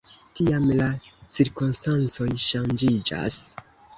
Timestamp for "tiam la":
0.37-0.87